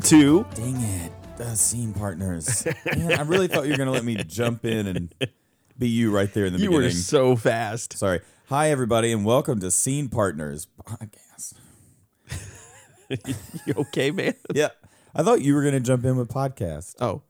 [0.00, 2.66] welcome to Dang it, the scene partners.
[2.96, 5.14] Man, I really thought you were going to let me jump in and
[5.78, 6.88] be you right there in the You beginning.
[6.88, 7.98] were so fast.
[7.98, 8.20] Sorry.
[8.48, 11.54] Hi, everybody, and welcome to Scene Partners podcast.
[13.66, 14.34] You okay, man?
[14.54, 14.68] Yeah,
[15.16, 16.94] I thought you were going to jump in with podcast.
[17.00, 17.22] Oh.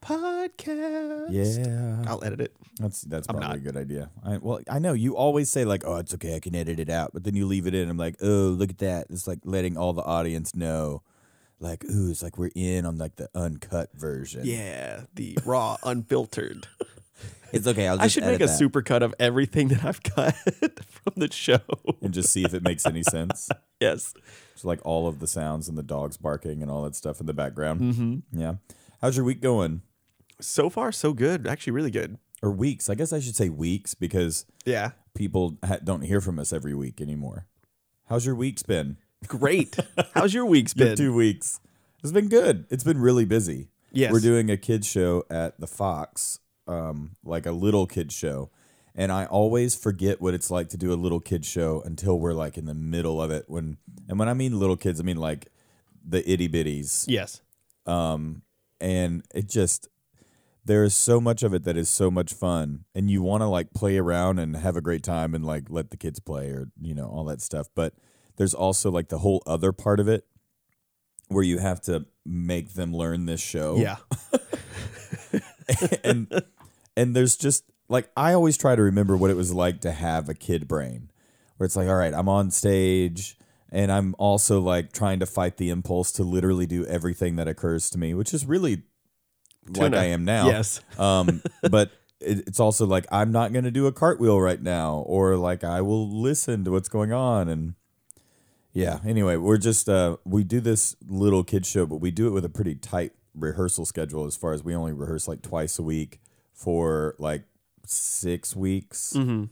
[0.00, 1.26] Podcast.
[1.30, 2.56] Yeah, I'll edit it.
[2.78, 4.10] that's that's probably a good idea.
[4.24, 6.88] I, well, I know you always say like, "Oh, it's okay, I can edit it
[6.88, 7.90] out," but then you leave it in.
[7.90, 11.02] I'm like, "Oh, look at that!" It's like letting all the audience know,
[11.60, 16.66] like, "Ooh, it's like we're in on like the uncut version." Yeah, the raw, unfiltered.
[17.52, 17.88] it's okay.
[17.88, 20.34] I'll just I should make a that super cut of everything that I've cut
[20.86, 21.60] from the show.
[22.02, 23.48] and just see if it makes any sense.
[23.80, 24.14] yes.
[24.56, 27.26] So like all of the sounds and the dogs barking and all that stuff in
[27.26, 27.80] the background.
[27.80, 28.40] Mm-hmm.
[28.40, 28.54] Yeah.
[29.02, 29.82] How's your week going?
[30.40, 31.46] So far, so good.
[31.46, 32.18] Actually, really good.
[32.42, 32.90] Or weeks?
[32.90, 34.90] I guess I should say weeks because Yeah.
[35.14, 37.46] people ha- don't hear from us every week anymore.
[38.08, 38.98] How's your week's been?
[39.26, 39.76] Great.
[40.14, 40.96] How's your week's Your been?
[40.96, 41.60] two weeks.
[42.02, 42.66] It's been good.
[42.70, 43.68] It's been really busy.
[43.92, 44.12] Yes.
[44.12, 48.50] We're doing a kids show at the Fox, um, like a little kids show.
[48.94, 52.32] And I always forget what it's like to do a little kids show until we're
[52.34, 53.44] like in the middle of it.
[53.48, 53.78] When
[54.08, 55.48] and when I mean little kids, I mean like
[56.06, 57.04] the itty bitties.
[57.08, 57.40] Yes.
[57.86, 58.42] um,
[58.80, 59.88] and it just
[60.66, 63.46] there is so much of it that is so much fun and you want to
[63.46, 66.68] like play around and have a great time and like let the kids play or
[66.82, 67.94] you know all that stuff but
[68.36, 70.26] there's also like the whole other part of it
[71.28, 73.96] where you have to make them learn this show Yeah.
[76.04, 76.42] and
[76.96, 80.28] and there's just like I always try to remember what it was like to have
[80.28, 81.10] a kid brain
[81.56, 83.36] where it's like all right I'm on stage
[83.70, 87.90] and I'm also like trying to fight the impulse to literally do everything that occurs
[87.90, 88.82] to me which is really
[89.76, 90.80] like I am now Yes.
[90.98, 95.04] um but it, it's also like I'm not going to do a cartwheel right now
[95.06, 97.74] or like I will listen to what's going on and
[98.76, 102.30] yeah anyway we're just uh we do this little kid show but we do it
[102.30, 105.82] with a pretty tight rehearsal schedule as far as we only rehearse like twice a
[105.82, 106.20] week
[106.52, 107.44] for like
[107.86, 109.44] six weeks Mm-hmm.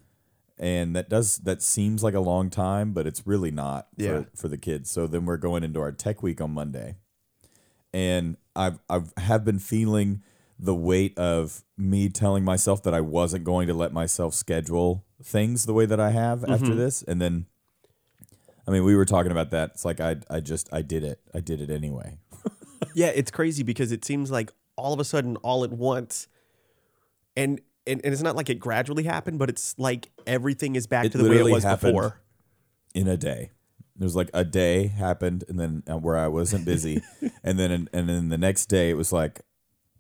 [0.59, 4.23] and that does that seems like a long time but it's really not Yeah.
[4.23, 6.97] for, for the kids so then we're going into our tech week on monday
[7.93, 10.23] and i've i've have been feeling
[10.59, 15.67] the weight of me telling myself that i wasn't going to let myself schedule things
[15.67, 16.77] the way that i have after Mhm.
[16.77, 17.47] this and then
[18.67, 21.21] i mean we were talking about that it's like i i just i did it
[21.35, 22.19] i did it anyway
[22.95, 26.29] Yeah, it's crazy because it seems like all of a sudden, all at once,
[27.37, 31.07] and and, and it's not like it gradually happened, but it's like everything is back
[31.07, 32.21] It to the way it was before.
[32.95, 33.51] in a day.
[33.97, 37.03] There was like a day happened, and then uh, where I wasn't busy,
[37.43, 39.41] and then and then the next day it was like,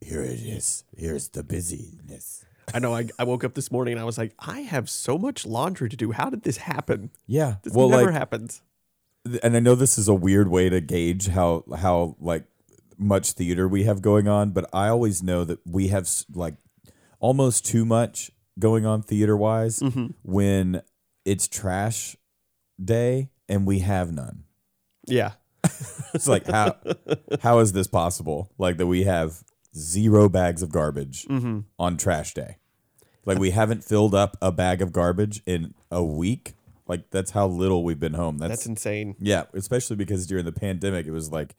[0.00, 0.84] here it is.
[0.96, 2.44] Here's the busyness.
[2.72, 2.94] I know.
[2.94, 5.88] I, I woke up this morning and I was like, I have so much laundry
[5.88, 6.12] to do.
[6.12, 7.10] How did this happen?
[7.26, 7.56] Yeah.
[7.62, 8.62] This well, never like, happens.
[9.42, 12.44] and I know this is a weird way to gauge how how like
[12.96, 16.54] much theater we have going on, but I always know that we have like
[17.20, 20.06] almost too much going on theater wise Mm-hmm.
[20.22, 20.82] when
[21.24, 22.16] it's trash
[22.82, 24.44] day and we have none.
[25.06, 25.32] Yeah.
[26.14, 26.76] It's like how
[27.40, 28.52] how is this possible?
[28.58, 29.42] Like that we have
[29.76, 31.60] zero bags of garbage Mm-hmm.
[31.78, 32.56] on trash day.
[33.26, 36.52] Like we haven't filled up a bag of garbage in a week.
[36.86, 38.36] Like that's how little we've been home.
[38.38, 39.16] That's, That's insane.
[39.18, 41.54] yeah, especially because during the pandemic it was like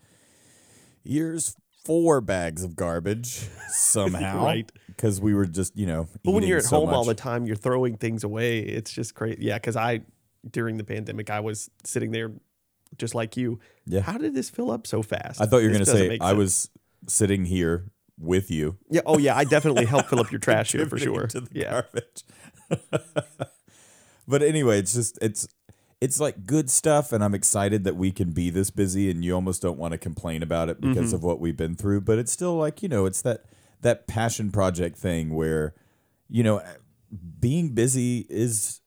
[1.03, 4.43] here's four bags of garbage somehow.
[4.43, 4.71] Right.
[4.87, 7.45] Because we were just, you know, But when you're at so home all the time,
[7.45, 8.59] you're throwing things away.
[8.59, 9.37] It's just crazy.
[9.41, 9.59] Yeah.
[9.59, 10.01] Cause I,
[10.49, 12.31] during the pandemic, I was sitting there
[12.97, 13.59] just like you.
[13.85, 14.01] Yeah.
[14.01, 15.41] How did this fill up so fast?
[15.41, 16.69] I thought you were gonna say make I was
[17.07, 19.01] sitting here with you Yeah.
[19.05, 19.35] Oh, yeah.
[19.35, 21.27] I definitely help fill up your trash here for sure.
[21.27, 21.81] to the Yeah.
[21.81, 22.23] garbage.
[24.27, 25.47] but anyway, it's just it's
[26.01, 29.33] it's like good stuff, and I'm excited that we can be this busy, and you
[29.33, 31.15] almost don't want to complain about it because Mm-hmm.
[31.15, 32.01] of what we've been through.
[32.01, 33.45] But it's still like you know, it's that
[33.81, 35.73] that passion project thing where
[36.29, 36.61] you know
[37.39, 38.81] being busy is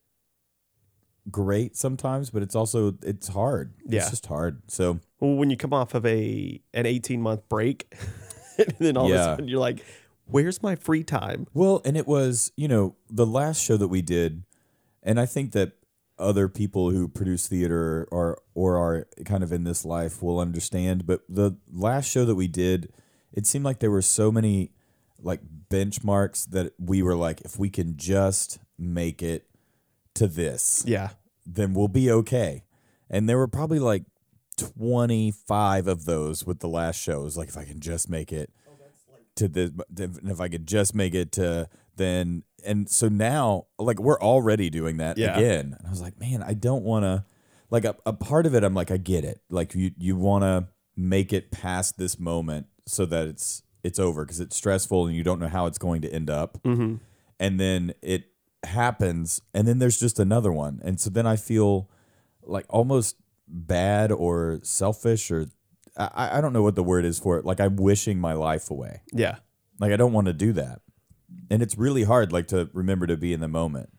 [1.30, 3.74] great sometimes, but it's also it's hard.
[3.86, 4.00] Yeah.
[4.00, 4.62] It's just hard.
[4.68, 7.92] So Well, when you come off of a an 18 month break,
[8.68, 9.20] and then all of Yeah.
[9.20, 9.84] a sudden you're like,
[10.26, 11.46] where's my free time?
[11.54, 14.42] Well, and it was, you know, the last show that we did,
[15.02, 15.72] and I think that
[16.18, 21.06] other people who produce theater or or are kind of in this life will understand,
[21.06, 22.92] but the last show that we did,
[23.32, 24.72] it seemed like there were so many
[25.22, 25.40] like
[25.70, 29.46] benchmarks that we were like if we can just make it
[30.14, 31.10] to this, Yeah.
[31.46, 32.64] then we'll be okay.
[33.10, 34.04] And there were probably like
[34.58, 37.20] 25 of those with the last show.
[37.20, 38.50] It was like if I can just make it
[39.36, 44.00] to the and if I could just make it to then and so now like
[44.00, 45.36] we're already doing that Yeah.
[45.38, 45.76] again.
[45.78, 47.24] And I was like, man, I don't want to
[47.70, 49.40] like a, a part of it I'm like I get it.
[49.48, 54.24] Like you you want to make it past this moment so that it's it's over
[54.24, 56.60] because it's stressful and you don't know how it's going to end up.
[56.64, 56.96] Mm-hmm.
[57.38, 58.24] And then it
[58.64, 61.88] happens, and then there's just another one, and so then I feel
[62.42, 63.14] like almost
[63.48, 65.46] bad or selfish or
[65.96, 67.44] I, I don't know what the word is for it.
[67.44, 69.02] Like I'm wishing my life away.
[69.12, 69.36] Yeah.
[69.80, 70.80] Like I don't want to do that.
[71.50, 73.90] And it's really hard like to remember to be in the moment.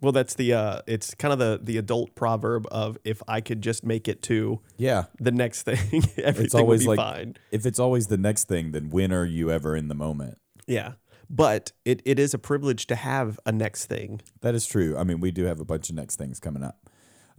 [0.00, 3.62] Well, that's the uh, it's kind of the the adult proverb of if I could
[3.62, 5.04] just make it to Yeah.
[5.18, 5.78] the next thing,
[6.18, 7.36] everything It's always would be like fine.
[7.50, 10.38] if it's always the next thing, then when are you ever in the moment?
[10.66, 10.92] Yeah.
[11.30, 14.20] But it, it is a privilege to have a next thing.
[14.42, 14.94] That is true.
[14.98, 16.78] I mean, we do have a bunch of next things coming up,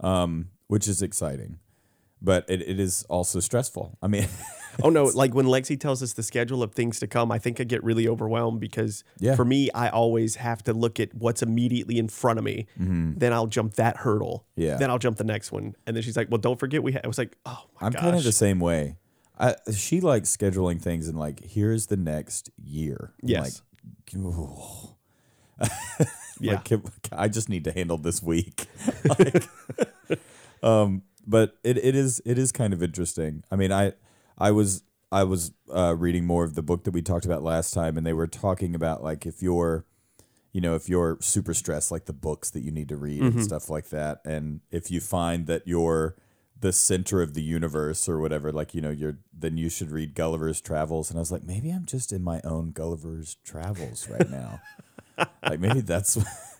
[0.00, 1.58] um, which is exciting,
[2.22, 3.98] but it, it is also stressful.
[4.02, 4.28] I mean,
[4.82, 7.58] Oh no, like when Lexi tells us the schedule of things to come, I think
[7.62, 9.34] I get really overwhelmed because Yeah.
[9.34, 12.66] for me, I always have to look at what's immediately in front of me.
[12.76, 14.44] Then I'll jump that hurdle.
[14.52, 14.60] Mm-hmm.
[14.68, 14.76] Yeah.
[14.76, 15.76] Then I'll jump the next one.
[15.86, 17.00] And then she's like, Well, don't forget we ha-.
[17.02, 17.86] I was like, Oh my god.
[17.86, 18.02] I'm gosh.
[18.02, 18.96] kind of the same way.
[19.38, 23.12] I, she likes scheduling things and like, here's the next year.
[23.22, 23.62] I'm Yes.
[24.14, 24.96] Like, "Ooh."
[26.38, 26.60] Yeah.
[26.70, 28.66] Like, I just need to handle this week.
[29.18, 29.42] Like,
[30.62, 33.42] um, but it, it is it is kind of interesting.
[33.50, 33.92] I mean, I
[34.38, 37.72] I was I was uh, reading more of the book that we talked about last
[37.72, 39.84] time, and they were talking about like if you're,
[40.52, 43.42] you know, if you're super stressed, like the books that you need to read and
[43.42, 46.16] stuff like that, and if you find that you're
[46.58, 50.14] the center of the universe or whatever, like you know, you're then you should read
[50.14, 51.10] Gulliver's Travels.
[51.10, 54.60] And I was like, maybe I'm just in my own Gulliver's Travels right now.
[55.42, 56.18] like maybe that's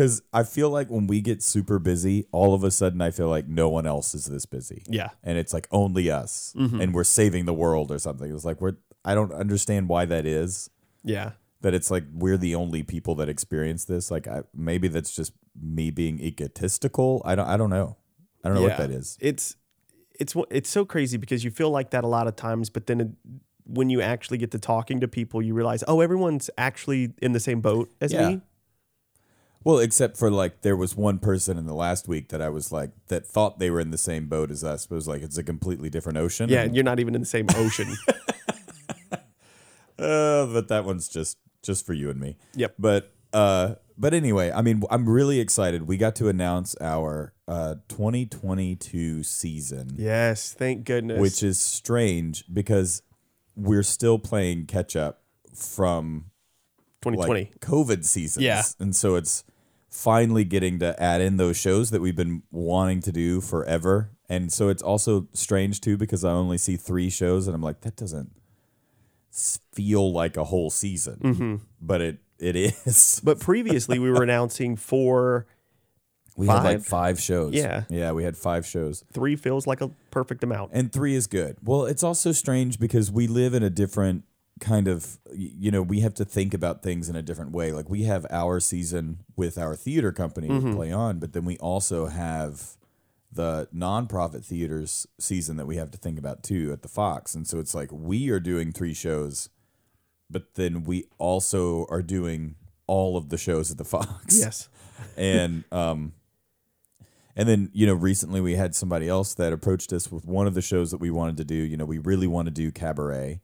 [0.00, 3.28] because I feel like when we get super busy, all of a sudden I feel
[3.28, 4.82] like no one else is this busy.
[4.88, 5.10] Yeah.
[5.22, 6.80] And it's like only us mm-hmm.
[6.80, 8.34] and we're saving the world or something.
[8.34, 10.70] It's like we're I don't understand why that is.
[11.04, 11.32] Yeah.
[11.60, 14.10] That it's like we're the only people that experience this.
[14.10, 17.20] Like I, maybe that's just me being egotistical.
[17.26, 17.98] I don't I don't know.
[18.42, 19.18] I don't know what that is.
[19.20, 19.56] It's
[20.18, 23.00] it's it's so crazy because you feel like that a lot of times, but then
[23.02, 23.08] it,
[23.66, 27.40] when you actually get to talking to people, you realize, oh, everyone's actually in the
[27.40, 28.30] same boat as Yeah.
[28.30, 28.40] me.
[29.62, 32.72] Well, except for like there was one person in the last week that I was
[32.72, 35.22] like that thought they were in the same boat as us, but it was like
[35.22, 36.48] it's a completely different ocean.
[36.48, 37.94] Yeah, And- you're not even in the same ocean.
[39.98, 42.36] Uh, but that one's just just for you and me.
[42.54, 42.74] Yep.
[42.78, 45.86] But uh, but anyway, I mean, I'm really excited.
[45.86, 51.20] We got to announce our uh 2022 season, yes, thank goodness.
[51.20, 53.02] which is strange because
[53.56, 55.20] we're still playing catch up
[55.54, 56.30] from
[57.02, 57.40] 2020.
[57.40, 58.42] like COVID seasons.
[58.44, 58.62] Yeah.
[58.78, 59.44] and so it's
[59.90, 64.10] finally getting to add in those shows that we've been wanting to do forever.
[64.28, 67.80] And so it's also strange too because I only see three shows, and I'm like,
[67.80, 68.30] that doesn't
[69.30, 71.56] feel like a whole season, Mm-hmm.
[71.80, 73.20] but it it is.
[73.24, 75.46] but previously, we were announcing four.
[76.36, 76.86] We had like Five?
[76.86, 77.52] five shows.
[77.52, 77.84] Yeah.
[77.90, 79.04] yeah, we had five shows.
[79.12, 80.70] Three feels like a perfect amount.
[80.72, 81.56] And three is good.
[81.62, 84.24] Well, it's also strange because we live in a different
[84.60, 87.72] kind of, you know, we have to think about things in a different way.
[87.72, 90.74] Like we have our season with our theater company Mm-hmm.
[90.76, 92.76] play on, but then we also have
[93.32, 97.34] the nonprofit theaters season that we have to think about too at the Fox.
[97.34, 99.48] And so it's like we are doing three shows,
[100.28, 104.68] but then we also are doing all of the shows at the Fox Yes.
[105.16, 106.12] and um
[107.36, 110.54] and then you know recently we had somebody else that approached us with one of
[110.54, 113.40] the shows that we wanted to do you know we really want to do cabaret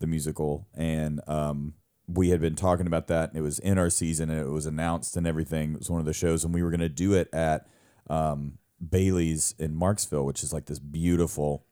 [0.00, 1.74] the musical and um
[2.12, 4.66] we had been talking about that and it was in our season and it was
[4.66, 5.74] announced and everything.
[5.74, 7.68] It was one of the shows and we were going to do it at
[8.08, 11.66] um bailey's in marksville which is like this beautiful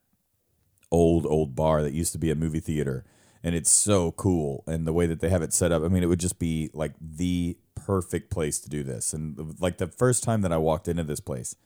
[0.93, 3.05] old old bar that used to be a movie theater
[3.43, 6.03] and it's so cool and the way that they have it set up i mean
[6.03, 10.23] it would just be like the perfect place to do this and like the first
[10.23, 11.57] time that i walked into this place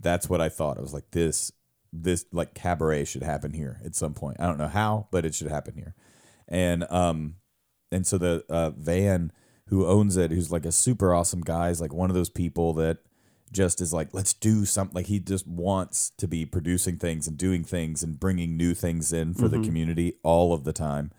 [0.00, 0.78] that's what i thought.
[0.78, 1.52] I was like this
[1.92, 4.38] this like cabaret should happen here at some point.
[4.40, 5.94] I don't know how but it should happen here
[6.48, 7.36] and um
[7.92, 9.32] and so the uh, van
[9.68, 12.72] who owns it who's like a super awesome guy is like one of those people
[12.74, 12.98] that
[13.52, 17.38] just is like let's do something like he just wants to be producing things and
[17.38, 21.10] doing things and bringing new things in for the community all of the time.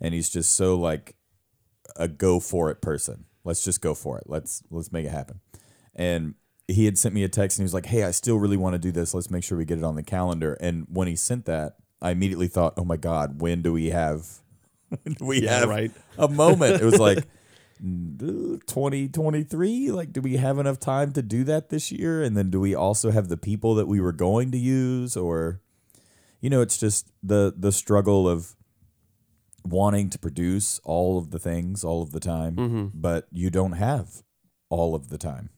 [0.00, 1.16] And he's just so like
[1.96, 3.26] a go for it person.
[3.44, 4.24] Let's just go for it.
[4.26, 5.40] Let's let's make it happen.
[5.94, 6.34] And
[6.68, 8.74] he had sent me a text and he was like hey i still really want
[8.74, 9.14] to do this.
[9.14, 10.56] Let's make sure we get it on the calendar.
[10.60, 14.40] And when he sent that i immediately thought oh my god when do we have
[15.20, 15.90] we Yeah, have right.
[16.18, 16.80] a moment.
[16.80, 17.26] It was like
[17.80, 22.22] 2023 like do we have enough time to do that this year?
[22.22, 25.16] And then do we also have the people that we were going to use?
[25.16, 25.60] Or
[26.40, 28.54] you know it's just the the struggle of
[29.64, 32.86] wanting to produce all of the things all of the time mm-hmm.
[32.92, 34.22] but you don't have
[34.68, 35.50] all of the time.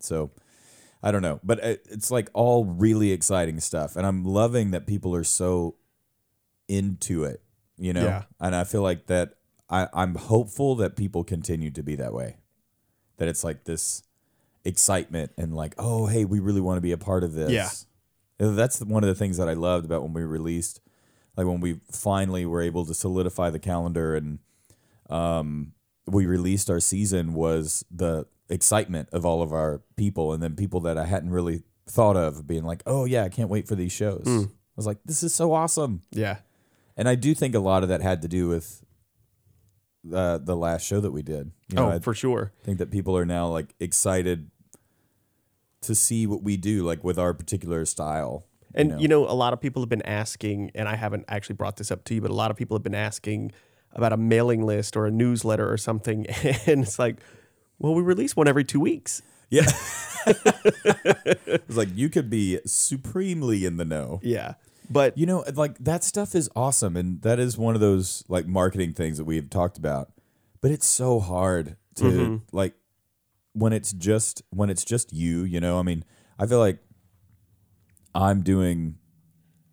[0.00, 0.30] So
[1.02, 1.40] i don't know.
[1.44, 3.96] But uh, it's like all really exciting stuff.
[3.96, 5.76] And i'm loving that people are so
[6.68, 7.42] into it,
[7.78, 8.04] you know?
[8.04, 8.22] Yeah.
[8.40, 9.34] And I feel like that
[9.68, 12.36] I, I'm hopeful that people continue to be that way.
[13.18, 14.02] That it's like this
[14.64, 17.50] excitement and like, oh, hey, we really want to be a part of this.
[17.50, 17.68] Yeah.
[18.38, 20.80] That's one of the things that I loved about when we released,
[21.36, 24.38] like when we finally were able to solidify the calendar and
[25.08, 25.72] um,
[26.06, 30.80] we released our season was the excitement of all of our people and then people
[30.80, 33.92] that I hadn't really thought of being like, oh yeah, I can't wait for these
[33.92, 34.24] shows.
[34.26, 36.02] I was like, this is so awesome.
[36.10, 36.38] Yeah.
[36.96, 38.84] And I do think a lot of that had to do with
[40.04, 41.52] the the last show that we did.
[41.68, 42.52] You know, oh, I for sure.
[42.62, 44.50] I think that people are now like excited
[45.82, 48.46] to see what we do, like with our particular style.
[48.74, 48.98] And know?
[48.98, 51.90] you know, a lot of people have been asking, and I haven't actually brought this
[51.90, 53.52] up to you, but a lot of people have been asking
[53.92, 56.26] about a mailing list or a newsletter or something,
[56.66, 57.16] and it's like,
[57.78, 59.22] well, we release one every two weeks.
[59.50, 59.66] Yeah.
[60.26, 64.20] it's like you could be supremely in the know.
[64.22, 64.54] Yeah,
[64.90, 68.46] but You know, like that stuff is awesome and that is one of those like
[68.46, 70.10] marketing things that we've talked about.
[70.60, 72.74] But it's so hard to like
[73.52, 75.78] when it's just when it's just you, you know?
[75.78, 76.04] I mean,
[76.38, 76.78] I feel like
[78.14, 78.96] I'm doing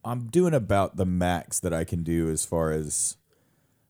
[0.04, 3.18] I'm doing about the max that I can do as far as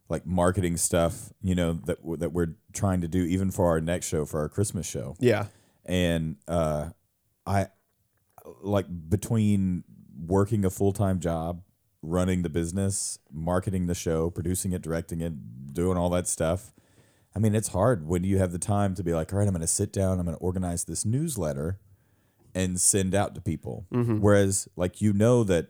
[0.09, 4.07] like marketing stuff, you know, that that we're trying to do even for our next
[4.07, 5.45] show for our Christmas show yeah,
[5.85, 6.89] and uh,
[7.45, 7.67] I
[8.61, 9.83] like between
[10.25, 11.63] working a full time job,
[12.01, 16.73] running the business, marketing the show, producing it, directing it, doing all that stuff.
[17.35, 19.53] I mean, it's hard when you have the time to be like, all right, I'm
[19.53, 21.79] going to sit down, I'm going to organize this newsletter
[22.53, 23.85] and send out to people.
[24.19, 25.67] Whereas, like, you know that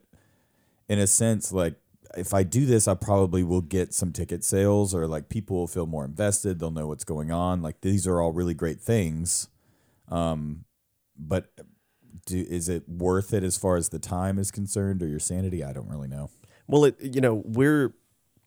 [0.89, 1.75] in a sense, like,
[2.17, 5.67] if I do this, I probably will get some ticket sales or like people will
[5.67, 6.59] feel more invested.
[6.59, 7.61] They'll know what's going on.
[7.61, 9.47] Like, these are all really great things
[10.09, 10.65] Um,
[11.17, 11.51] but
[12.25, 15.63] do, is it worth it as far as the time is concerned or your sanity?
[15.63, 16.29] I don't really know.
[16.67, 17.93] well, it you know we're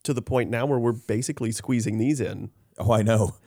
[0.04, 2.50] to the point now where we're basically squeezing these in.
[2.78, 3.34] Oh, I know.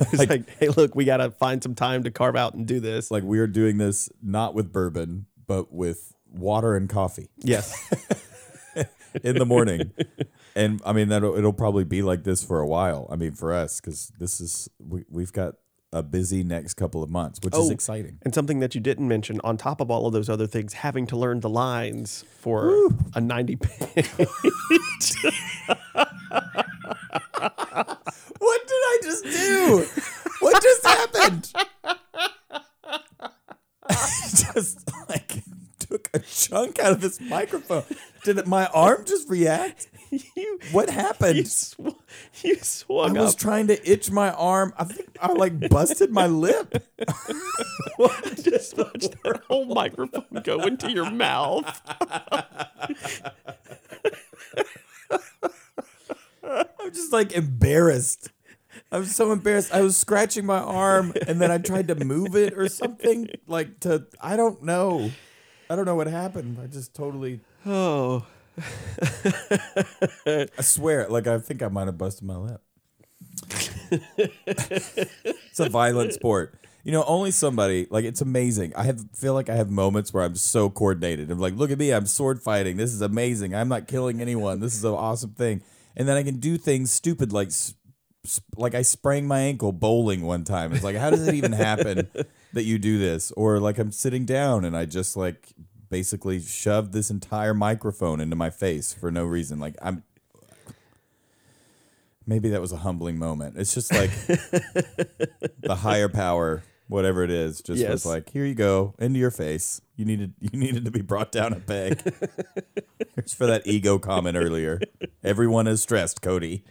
[0.00, 2.80] It's like, hey, look, we got to find some time to carve out and do
[2.80, 3.10] this.
[3.10, 7.76] Like we are doing this not with bourbon, but with water and coffee yes,
[9.22, 9.92] in the morning.
[10.54, 13.06] and I mean that it'll probably be like this for a while.
[13.10, 15.56] I mean for us cuz this is we we've got
[15.96, 17.70] a busy next couple of months, which is Oh.
[17.70, 18.18] exciting.
[18.22, 21.06] and something that you didn't mention on top of all of those other things, having
[21.06, 24.10] to learn the lines for a ninety page.
[28.38, 29.86] What did I just do?
[30.40, 31.52] What just happened?
[33.88, 35.42] I just like
[35.78, 37.84] took a chunk out of this microphone.
[38.24, 39.88] Did it, my arm just react?
[40.10, 41.36] you What happened?
[41.36, 41.74] you, sw-
[42.42, 42.56] you
[42.90, 43.38] I was up.
[43.38, 44.72] trying to itch my arm.
[44.78, 46.86] I think I like busted my lip.
[47.08, 51.80] I just watched that whole microphone go into your mouth.
[56.42, 58.30] I'm just like embarrassed.
[58.92, 59.74] I was so embarrassed.
[59.74, 63.28] I was scratching my arm and then I tried to move it or something.
[63.46, 65.10] Like to I don't know.
[65.68, 66.58] I don't know what happened.
[66.62, 68.24] I just totally Oh,
[70.26, 72.62] I swear, like I think I might have busted my lip.
[74.46, 76.58] it's a violent sport.
[76.84, 78.72] You know, only somebody like it's amazing.
[78.76, 81.30] I have feel like I have moments where I'm so coordinated.
[81.30, 82.76] I'm like, look at me, I'm sword fighting.
[82.76, 83.54] This is amazing.
[83.54, 84.60] I'm not killing anyone.
[84.60, 85.62] This is an awesome thing.
[85.96, 87.50] And then I can do things stupid like
[88.56, 90.72] like I sprained my ankle bowling one time.
[90.72, 92.08] It's like, how does it even happen
[92.52, 93.32] that you do this?
[93.32, 95.54] Or like I'm sitting down and I just like
[95.90, 99.58] basically shoved this entire microphone into my face for no reason.
[99.58, 100.02] Like I'm
[102.26, 103.56] maybe that was a humbling moment.
[103.56, 104.10] It's just like
[105.60, 107.90] the higher power, whatever it is, just Yes.
[107.90, 109.80] was like, here you go, into your face.
[109.96, 112.00] You needed you needed to be brought down a peg.
[113.14, 114.80] Here's for that ego comment earlier.
[115.24, 116.64] Everyone is stressed, Cody.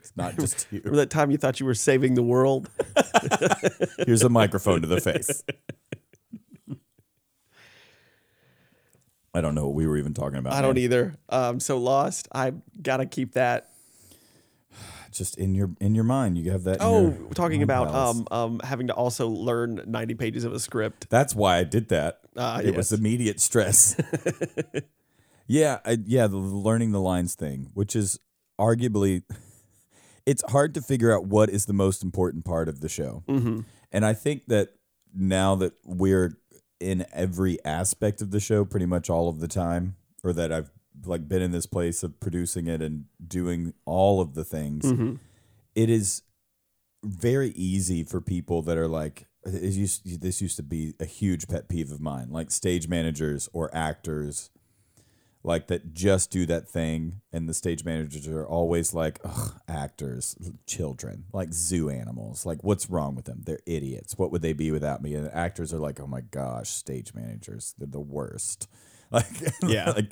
[0.00, 0.80] It's not just you.
[0.80, 2.68] remember that time you thought you were saving the world?
[4.06, 5.42] Here's a microphone to the face.
[9.34, 10.52] I don't know what we were even talking about.
[10.52, 10.84] I don't man.
[10.84, 11.16] either.
[11.28, 12.28] I'm so lost.
[12.34, 12.52] I
[12.82, 13.70] gotta keep that.
[15.10, 16.78] Just in your in your mind, you have that.
[16.80, 18.18] Oh, your talking about palace.
[18.18, 21.08] um um having to also learn 90 pages of a script.
[21.10, 22.20] That's why I did that.
[22.36, 23.96] Ah, it was immediate stress.
[25.46, 28.20] yeah, I, yeah, the learning the lines thing, which is
[28.60, 29.22] arguably,
[30.26, 33.24] it's hard to figure out what is the most important part of the show.
[33.28, 33.60] Mm-hmm.
[33.90, 34.68] And I think that
[35.14, 36.38] now that we're
[36.80, 40.70] in every aspect of the show pretty much all of the time, or that I've
[41.04, 45.14] like been in this place of producing it and doing all of the things, Mm-hmm.
[45.74, 46.22] it is
[47.04, 51.46] very easy for people that are like it used, this used to be a huge
[51.46, 54.50] pet peeve of mine like stage managers or actors
[55.44, 60.36] like that just do that thing and the stage managers are always like Ugh, actors
[60.66, 64.72] children like zoo animals like what's wrong with them they're idiots what would they be
[64.72, 68.66] without me and actors are like oh my gosh stage managers they're the worst
[69.12, 69.26] like
[69.62, 69.90] Yeah.
[69.92, 70.10] like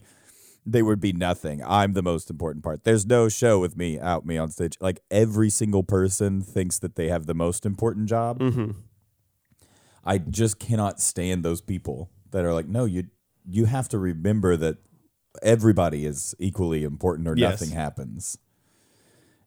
[0.68, 4.26] they would be nothing i'm the most important part there's no show with me out
[4.26, 8.40] me on stage like every single person thinks that they have the most important job
[8.40, 8.72] Mm-hmm.
[10.04, 13.08] I just cannot stand those people that are like, no, you
[13.44, 14.76] you have to remember that
[15.42, 17.60] everybody is equally important or Yes.
[17.60, 18.38] nothing happens.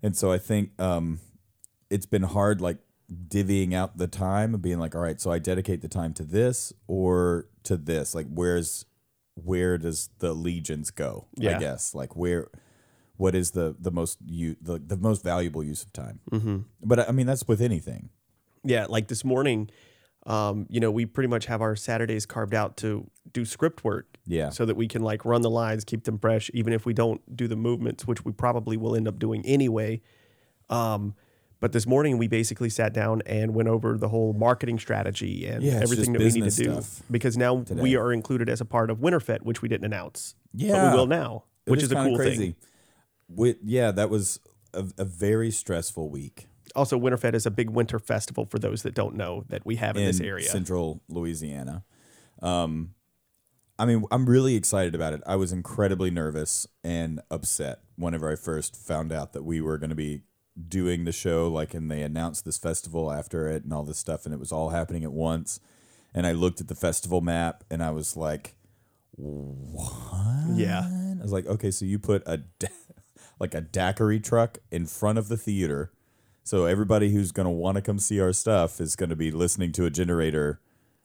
[0.03, 1.19] And so I think um,
[1.89, 2.77] it's been hard, like
[3.29, 6.23] divvying out the time and being like, all right, so I dedicate the time to
[6.23, 8.13] this or to this.
[8.13, 8.83] Like, where's
[9.43, 11.27] where does the legions go?
[11.35, 11.57] Yeah.
[11.57, 12.47] I guess like where.
[13.17, 16.21] What is the the most you the, the most valuable use of time?
[16.31, 16.57] Mm-hmm.
[16.81, 18.11] But I mean that's with anything.
[18.63, 19.69] Yeah, like this morning,
[20.25, 24.17] um, you know, we pretty much have our Saturdays carved out to do script work.
[24.25, 24.49] Yeah.
[24.51, 27.35] So that we can like run the lines, keep them fresh, even if we don't
[27.35, 30.01] do the movements, which we probably will end up doing anyway.
[30.69, 31.15] Um,
[31.59, 35.63] but this morning we basically sat down and went over the whole marketing strategy and
[35.63, 36.81] Yeah, everything that we need to do.
[37.11, 37.81] Because now today.
[37.81, 40.35] we are included as a part of Winterfest, which we didn't announce.
[40.53, 40.91] But Yeah.
[40.91, 42.37] we will now, It which was is a cool crazy.
[42.37, 42.55] thing.
[43.29, 44.39] Wi- yeah, that was
[44.73, 48.93] a, a very stressful week Also, Winterfest is a big winter festival for those that
[48.93, 50.47] don't know that we have in, in this area.
[50.47, 51.83] central Louisiana.
[52.41, 52.93] Um,
[53.77, 55.21] I mean, I'm really excited about it.
[55.25, 59.89] I was incredibly nervous and upset whenever I first found out that we were going
[59.89, 60.21] to be
[60.67, 64.25] doing the show, like, and they announced this festival after it and all this stuff,
[64.25, 65.59] and it was all happening at once.
[66.13, 68.55] And I looked at the festival map and I was like,
[69.15, 70.55] what?
[70.57, 70.81] Yeah.
[71.19, 72.41] I was like, okay, so you put a
[73.39, 75.91] like a daiquiri truck in front of the theater,
[76.43, 79.31] so everybody who's going to want to come see our stuff is going to be
[79.31, 80.59] listening to a generator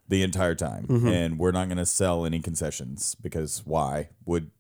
[0.09, 1.09] the entire time, Mm-hmm.
[1.09, 4.51] and we're not going to sell any concessions because why would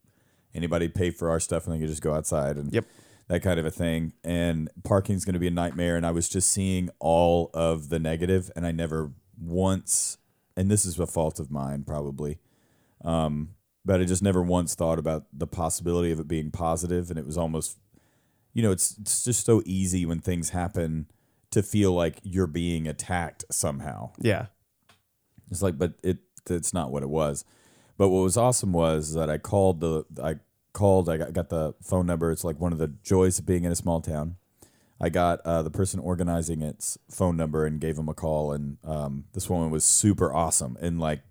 [0.54, 2.84] anybody pay for our stuff and they could just go outside and Yep.
[3.28, 4.12] That kind of a thing?
[4.22, 7.98] And parking's going to be a nightmare, and I was just seeing all of the
[7.98, 10.18] negative, and I never once,
[10.56, 12.38] and this is a fault of mine probably
[13.04, 13.50] um,
[13.84, 17.26] but I just never once thought about the possibility of it being positive, and it
[17.26, 17.78] was almost,
[18.54, 21.06] you know, it's it's just so easy when things happen
[21.50, 24.10] to feel like you're being attacked somehow.
[24.18, 24.46] Yeah.
[25.50, 27.44] It's like, but it it's not what it was.
[27.96, 30.36] But what was awesome was that I called the I
[30.74, 32.30] called I got, got the phone number.
[32.30, 34.36] It's like one of the joys of being in a small town.
[35.00, 38.76] I got uh, the person organizing its phone number and gave him a call, and
[38.84, 41.22] um, this woman was super awesome and like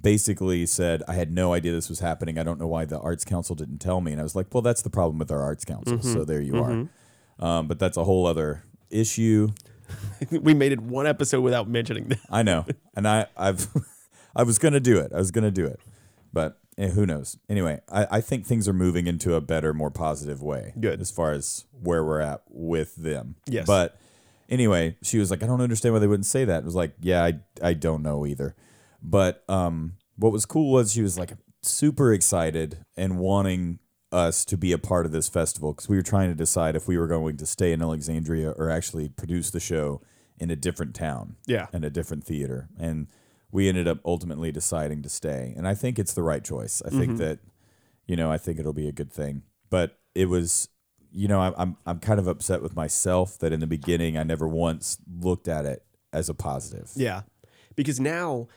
[0.00, 2.38] basically said, I had no idea this was happening.
[2.38, 4.12] I don't know why the Arts Council didn't tell me.
[4.12, 6.00] And I was like, well, that's the problem with our Arts Council.
[6.02, 6.88] So there you are.
[7.38, 9.50] Um, but that's a whole other issue.
[10.30, 12.20] we made it one episode without mentioning that.
[12.30, 12.66] I know.
[12.94, 13.68] and I, I've,
[14.36, 15.12] I was going to do it.
[15.12, 15.80] I was going to do it.
[16.32, 17.38] But eh, who knows?
[17.48, 20.74] Anyway, I, I think things are moving into a better, more positive way.
[20.78, 21.00] Good.
[21.00, 23.36] As far as where we're at with them.
[23.46, 23.66] Yes.
[23.66, 23.98] But
[24.48, 26.58] anyway, she was like, I don't understand why they wouldn't say that.
[26.58, 28.54] It was like, yeah, I, I don't know either.
[29.02, 33.78] But um, what was cool was she was like super excited and wanting
[34.10, 36.86] us to be a part of this festival because we were trying to decide if
[36.86, 40.02] we were going to stay in Alexandria or actually produce the show
[40.38, 41.68] in a different town Yeah.
[41.72, 42.68] and a different theater.
[42.78, 43.06] And
[43.52, 45.54] we ended up ultimately deciding to stay.
[45.56, 46.82] And I think it's the right choice.
[46.84, 47.16] I think mm-hmm.
[47.16, 47.38] that,
[48.06, 49.42] you know, I think it'll be a good thing.
[49.68, 50.68] But it was,
[51.10, 54.22] you know, I'm, I'm, I'm kind of upset with myself that in the beginning I
[54.22, 56.90] never once looked at it as a positive.
[56.96, 57.22] Yeah.
[57.76, 58.48] Because now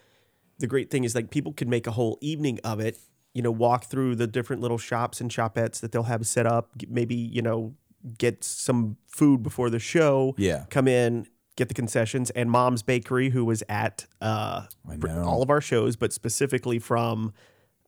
[0.60, 2.98] the great thing is like people can make a whole evening of it,
[3.34, 6.70] you know, walk through the different little shops and shopettes that they'll have set up,
[6.88, 7.76] maybe, you know,
[8.18, 10.36] get some food before the show.
[10.38, 10.66] Yeah.
[10.70, 15.24] Come in, get the concessions and Mom's Bakery who was at uh I br- know.
[15.24, 17.34] all of our shows, but specifically from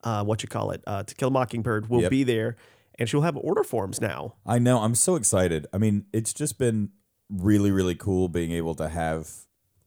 [0.04, 2.12] uh what you call it, uh To Kill a Mockingbird will Yep.
[2.12, 2.56] be there
[3.00, 4.36] and she'll have order forms now.
[4.46, 4.80] I know.
[4.80, 5.68] I'm so excited.
[5.74, 6.90] I mean, it's just been
[7.30, 9.30] really, really cool being able to have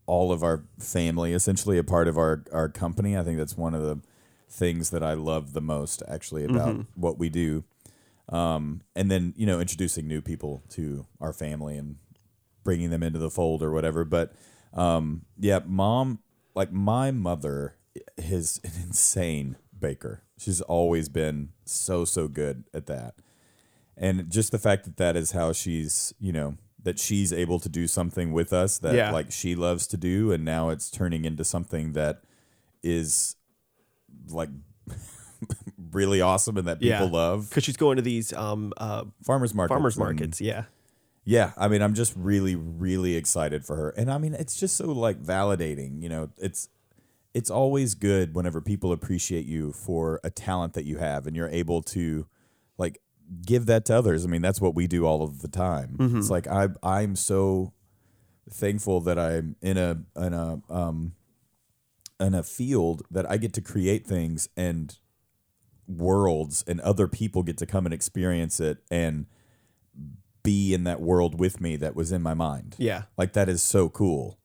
[0.06, 3.16] all of our family essentially a part of our, our company.
[3.16, 4.00] I think that's one of the
[4.48, 7.64] things that I love the most actually about what we do.
[8.28, 11.96] Um, and then, you know, introducing new people to our family and
[12.64, 14.04] bringing them into the fold or whatever.
[14.04, 14.32] But
[14.74, 16.20] um, yeah, mom,
[16.54, 17.76] like my mother
[18.16, 20.22] is an insane baker.
[20.38, 23.14] She's always been so, so good at that
[23.96, 27.68] and just the fact that that is how she's you know that she's able to
[27.68, 29.10] do something with us that Yeah.
[29.10, 32.22] like she loves to do and now it's turning into something that
[32.82, 33.36] is
[34.28, 34.48] like
[35.92, 37.02] really awesome and that people Yeah.
[37.04, 40.64] love Because she's going to these um uh farmers markets farmers markets, yeah.
[41.24, 44.76] Yeah i mean i'm just really really excited for her and i mean it's just
[44.76, 46.68] so like validating you know it's
[47.32, 51.48] it's always good whenever people appreciate you for a talent that you have and you're
[51.48, 52.26] able to
[52.76, 53.00] like
[53.46, 54.24] give that to others.
[54.24, 55.96] I mean, that's what we do all of the time.
[56.18, 57.72] It's like I I'm so
[58.50, 61.12] thankful that I'm in a in a um
[62.18, 64.98] in a field that I get to create things and
[65.86, 69.26] worlds and other people get to come and experience it and
[70.42, 72.76] be in that world with me that was in my mind.
[72.78, 73.02] Yeah.
[73.16, 74.38] Like that is so cool.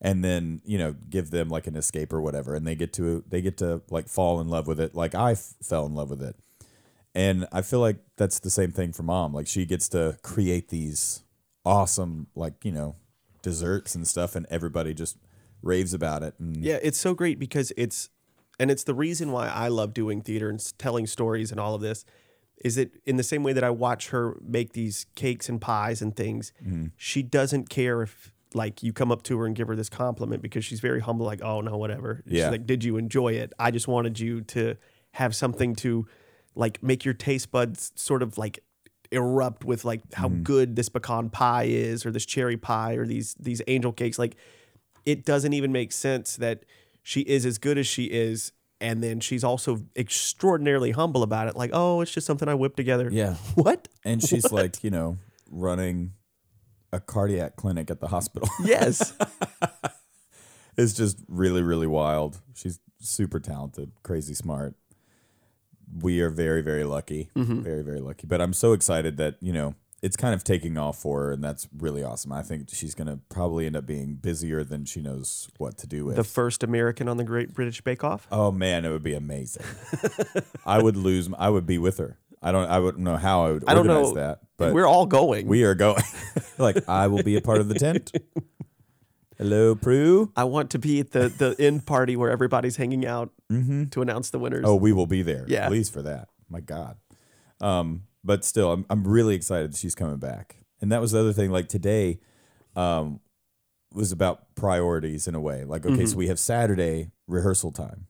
[0.00, 3.24] And then, you know, give them like an escape or whatever and they get to
[3.28, 6.10] they get to like fall in love with it like I f- fell in love
[6.10, 6.36] with it.
[7.14, 9.32] And I feel like that's the same thing for mom.
[9.32, 11.24] Like she gets to create these
[11.64, 12.96] awesome like, you know,
[13.42, 15.16] desserts and stuff and everybody just
[15.62, 18.10] raves about it and Yeah, it's so great because it's,
[18.60, 21.80] and it's the reason why I love doing theater and telling stories and all of
[21.80, 22.04] this.
[22.64, 26.02] Is that in the same way that I watch her make these cakes and pies
[26.02, 26.86] and things, Mm-hmm.
[26.96, 30.42] she doesn't care if like you come up to her and give her this compliment
[30.42, 32.22] because she's very humble, like, oh no, whatever.
[32.26, 32.44] Yeah.
[32.44, 33.52] She's like, did you enjoy it?
[33.58, 34.76] I just wanted you to
[35.12, 36.06] have something to
[36.54, 38.58] like make your taste buds sort of like
[39.12, 40.42] erupt with like how Mm-hmm.
[40.42, 44.18] good this pecan pie is or this cherry pie or these these angel cakes.
[44.18, 44.36] Like
[45.06, 46.64] it doesn't even make sense that
[47.02, 51.56] she is as good as she is and then she's also extraordinarily humble about it
[51.56, 53.34] like oh it's just something i whipped together Yeah.
[53.54, 55.18] what And she's like, you know,
[55.50, 56.12] running
[56.92, 58.48] a cardiac clinic at the hospital.
[58.64, 59.12] yes
[60.76, 62.40] it's just really, really wild.
[62.54, 64.74] She's super talented, crazy smart.
[66.02, 67.30] We are very, very lucky.
[67.34, 67.62] Mm-hmm.
[67.62, 68.26] Very, very lucky.
[68.26, 71.42] But I'm so excited that, you know, it's kind of taking off for her, and
[71.42, 72.32] that's really awesome.
[72.32, 75.86] I think she's going to probably end up being busier than she knows what to
[75.86, 76.16] do with.
[76.16, 79.64] the first american on the great british bake off oh, man, it would be amazing.
[80.66, 82.18] I would lose, I would be with her.
[82.40, 84.40] I don't, I wouldn't know how I would i don't organize know that.
[84.56, 86.02] But we're all going we are going.
[86.58, 88.12] like, I will be a part of the tent.
[89.38, 90.32] Hello, Prue.
[90.36, 94.30] i want to be at the the end party where everybody's hanging out to announce
[94.30, 95.44] the winners Oh, we will be there.
[95.48, 95.68] Yeah.
[95.68, 96.28] Please for that.
[96.48, 96.96] My God.
[97.60, 100.56] Um, but still, I'm I'm really excited that she's coming back.
[100.80, 101.50] And that was the other thing.
[101.50, 102.20] Like today,
[102.76, 103.20] um,
[103.92, 105.64] was about priorities in a way.
[105.64, 108.06] Like, okay, so we have Saturday rehearsal time.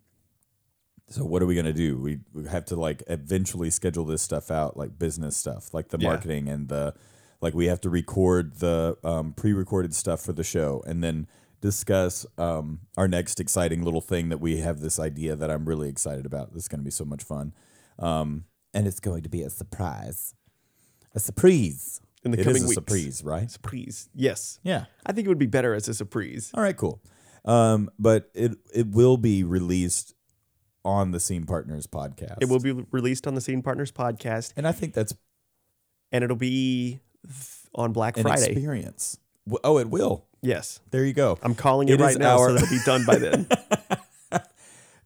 [1.08, 1.96] So what are we gonna do?
[1.98, 5.98] We, we have to like eventually schedule this stuff out, like business stuff, like the
[5.98, 6.08] Yeah.
[6.08, 6.94] marketing and the
[7.40, 7.54] like.
[7.54, 11.26] We have to record the um, pre-recorded stuff for the show, and then
[11.60, 15.88] discuss um, our next exciting little thing that we have this idea that I'm really
[15.88, 16.52] excited about.
[16.52, 17.52] This is going to be so much fun,
[17.98, 20.34] um, and it's going to be a surprise,
[21.14, 22.74] a surprise In the It coming is a weeks.
[22.74, 23.50] surprise, right?
[23.50, 24.84] surprise yes Yeah.
[25.06, 27.00] i think it would be better as a surprise All right, cool.
[27.44, 30.14] Um, but it it will be released
[30.84, 32.38] on the Scene Partners podcast.
[32.40, 35.14] it will be released on the scene partners podcast and I think that's
[36.12, 36.98] and it'll be
[37.74, 39.18] on black an friday experience.
[39.46, 40.26] W- Oh, it will.
[40.42, 41.38] yes There you go.
[41.42, 43.46] i'm calling it, It right now our- so that it'll be done by then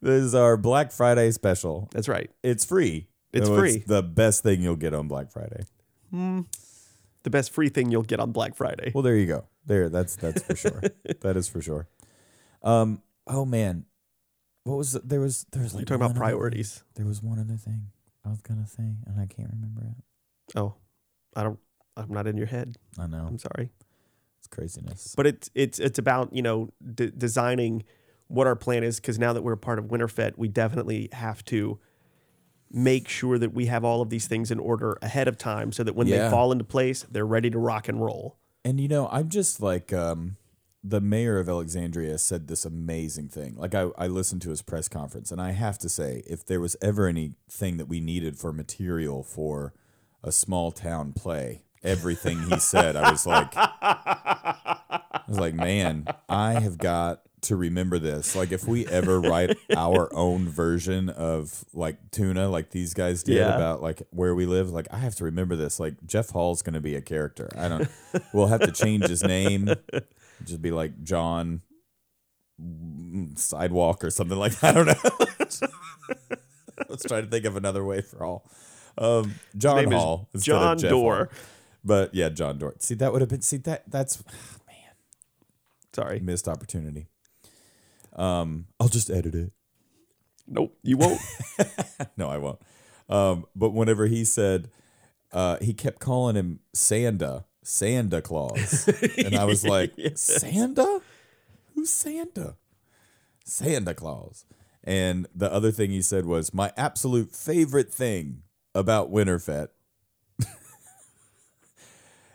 [0.00, 1.88] This is our Black Friday special.
[1.92, 3.06] that's right It's free.
[3.32, 3.82] It's So free.
[3.86, 5.64] the best thing you'll get on Black Friday.
[6.10, 8.92] the best free thing you'll get on Black Friday.
[8.94, 9.46] Well, there you go.
[9.66, 10.82] There, that's that's for sure.
[11.20, 11.88] that is for sure.
[12.62, 13.02] Um.
[13.26, 13.84] Oh man,
[14.64, 16.82] what was the, there was there was like You're talking about one other priorities.
[16.94, 17.86] There was one other thing
[18.24, 20.56] I was gonna say, and I can't remember it.
[20.58, 20.74] Oh,
[21.36, 21.58] I don't.
[21.96, 22.76] I'm not in your head.
[22.98, 23.70] I know I'm sorry,
[24.38, 25.14] it's craziness.
[25.16, 27.84] but it's it's it's about you know d- designing
[28.28, 31.44] what our plan is because now that we're a part of Winterfest, we definitely have
[31.46, 31.78] to
[32.72, 35.82] make sure that we have all of these things in order ahead of time so
[35.84, 36.24] that when Yeah.
[36.24, 38.36] they fall into place, they're ready to rock and roll.
[38.64, 40.36] And you know, I'm just like um,
[40.82, 43.56] the mayor of Alexandria said this amazing thing.
[43.56, 46.60] Like I, I listened to his press conference, and I have to say, if there
[46.60, 49.74] was ever anything that we needed for material for
[50.24, 56.60] a small town play, everything he said, I was like, I was like, man, I
[56.60, 58.34] have got to remember this.
[58.36, 63.36] Like, if we ever write our own version of like tuna, like these guys did
[63.36, 63.54] Yeah.
[63.54, 65.78] about like where we live, like I have to remember this.
[65.80, 67.48] Like Jeff Hall's going to be a character.
[67.56, 67.88] I don't.
[68.32, 69.68] we'll have to change his name.
[70.44, 71.62] Just be like John
[73.36, 74.76] Sidewalk or something like that.
[74.76, 76.36] I don't know.
[76.88, 78.50] Let's try to think of another way for all.
[78.98, 81.26] Um, John Hall, John Jeff Hall.
[81.84, 82.74] But yeah, John Doerr.
[82.78, 83.42] See, that would have been.
[83.42, 84.22] See that that's
[84.66, 84.94] man.
[85.92, 87.08] Sorry, missed opportunity.
[88.14, 89.52] Um, I'll just edit it.
[90.46, 91.20] nope, you won't.
[92.16, 92.60] No, I won't.
[93.08, 94.70] Um, but whenever he said,
[95.32, 101.00] uh, he kept calling him Santa, Santa Claus, and I was like, Santa,
[101.74, 102.56] who's Santa?
[103.44, 104.44] Santa Claus.
[104.84, 108.42] And the other thing he said was, my absolute favorite thing
[108.74, 109.68] about Winterfest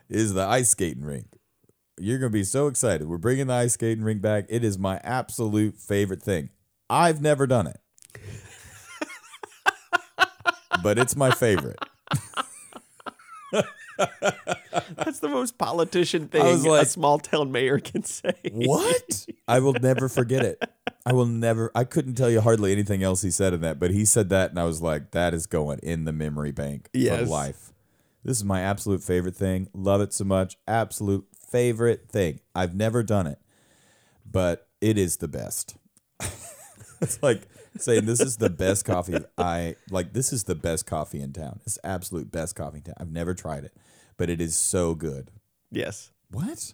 [0.09, 1.36] is the ice skating rink.
[1.99, 3.07] You're gonna be so excited.
[3.07, 4.45] We're bringing the ice skating rink back.
[4.49, 6.49] It is my absolute favorite thing.
[6.89, 7.79] I've never done it.
[10.83, 11.79] but it's my favorite.
[14.95, 18.33] That's the most politician thing was a small town mayor can say.
[18.51, 19.25] What?
[19.47, 20.61] I will never forget it.
[21.05, 23.91] I will never I couldn't tell you hardly anything else he said in that, but
[23.91, 27.27] he said that and I was like, that is going in the memory bank Yes.
[27.27, 27.73] life.
[28.23, 29.67] This is my absolute favorite thing.
[29.73, 30.57] Love it so much.
[30.67, 32.39] Absolute favorite thing.
[32.53, 33.39] I've never done it,
[34.29, 35.77] but it is the best.
[37.01, 41.21] it's like saying this is the best coffee I like this is the best coffee
[41.21, 41.59] in town.
[41.65, 42.95] It's absolute best coffee in town.
[42.99, 43.73] I've never tried it,
[44.17, 45.31] but it is so good.
[45.71, 46.11] Yes.
[46.31, 46.73] What?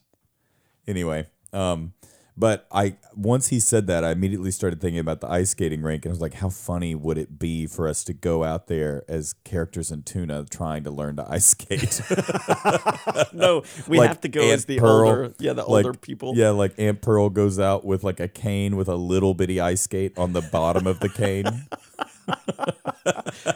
[0.88, 1.94] Anyway, um,
[2.36, 6.06] but I once he said that, I immediately started thinking about the ice skating rink,
[6.06, 9.04] and I was like, how funny would it be for us to go out there
[9.08, 12.02] as characters in Tuna trying to learn to ice skate?
[13.34, 15.98] No, we Like have to go Aunt as the Pearl, older, yeah, the like, older
[15.98, 16.34] people.
[16.36, 19.82] Yeah, like Aunt Pearl goes out with like a cane with a little bitty ice
[19.82, 21.46] skate on the bottom of the cane.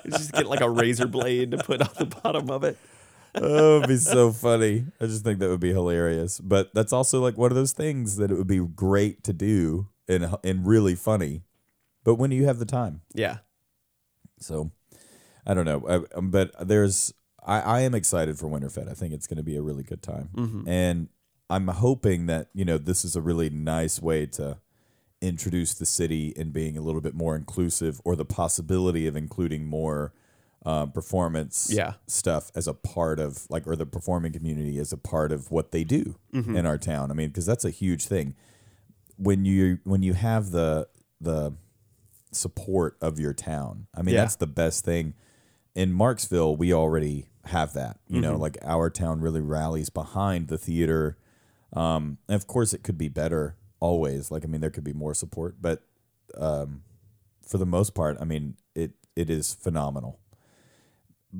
[0.10, 2.78] Just get like a razor blade to put on the bottom of it.
[3.42, 4.86] Oh, it'd be so funny.
[5.00, 6.40] I just think that would be hilarious.
[6.40, 9.88] But that's also like one of those things that it would be great to do
[10.08, 11.44] and and really funny.
[12.04, 13.02] But when do you have the time?
[13.14, 13.38] Yeah.
[14.40, 14.72] So
[15.46, 15.86] I don't know.
[15.88, 17.14] I, um, but there's
[17.46, 18.90] I, I am excited for Winterfest.
[18.90, 20.30] I think it's going to be a really good time,
[20.68, 21.10] and
[21.50, 24.58] I'm hoping that you know this is a really nice way to
[25.22, 29.66] introduce the city and being a little bit more inclusive, or the possibility of including
[29.66, 30.14] more
[30.68, 31.94] uh, performance Yeah.
[32.08, 35.72] stuff as a part of like or the performing community as a part of what
[35.72, 37.10] they do in our town.
[37.10, 38.36] I mean, because that's a huge thing
[39.18, 40.88] when you when you have the
[41.22, 41.54] the
[42.32, 43.88] support of your town.
[43.96, 44.22] I mean, Yeah.
[44.22, 45.14] that's the best thing.
[45.74, 48.00] In Marksville, we already have that.
[48.10, 51.18] You know, like our town really rallies behind the theater.
[51.74, 54.32] Um, and of course, it could be better always.
[54.32, 55.84] Like, I mean, there could be more support, but
[56.38, 56.82] um,
[57.42, 60.20] for the most part, I mean, it it is phenomenal.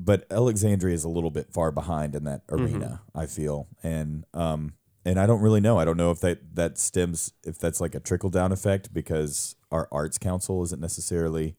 [0.00, 3.02] But Alexandria is a little bit far behind in that arena.
[3.16, 5.76] I feel, and um, and I don't really know.
[5.78, 9.56] I don't know if that that stems if that's like a trickle down effect because
[9.72, 11.56] our arts council isn't necessarily,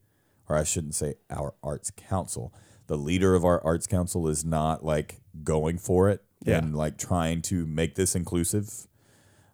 [0.48, 2.54] or I shouldn't say our arts council.
[2.88, 6.60] The leader of our arts council is not like going for it Yeah.
[6.60, 8.88] and like trying to make this inclusive,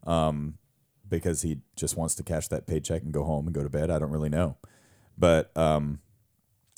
[0.06, 0.58] um,
[1.10, 3.90] because he just wants to cash that paycheck and go home and go to bed.
[3.90, 4.58] I don't really know,
[5.18, 6.00] but um,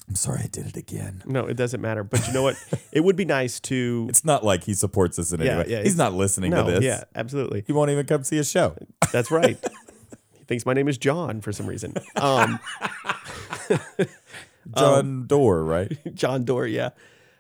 [0.10, 1.22] I'm sorry I did it again.
[1.26, 2.04] No, it doesn't matter.
[2.04, 2.56] But you know what?
[2.94, 4.06] it would be nice to.
[4.10, 5.66] It's not like he supports us in any Yeah, way.
[5.68, 6.84] yeah, He's not listening No, to this.
[6.84, 7.64] yeah, absolutely.
[7.68, 8.76] He won't even come see a show.
[9.12, 9.58] That's right.
[10.38, 11.94] he thinks my name is John for some reason.
[12.16, 12.60] Um,
[14.76, 16.16] John Doerr, right?
[16.16, 16.90] John Doerr, yeah.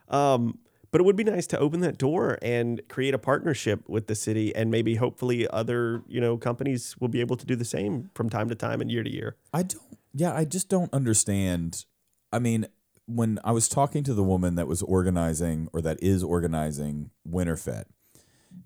[0.10, 0.60] Um,
[0.92, 4.16] but it would be nice to open that door and create a partnership with the
[4.16, 8.10] city, and maybe hopefully other you know companies will be able to do the same
[8.16, 9.36] from time to time and year to year.
[9.54, 9.84] I don't.
[10.14, 11.86] Yeah, I just don't understand.
[12.32, 12.68] I mean,
[13.06, 17.86] when I was talking to the woman that was organizing or that is organizing Winterfest,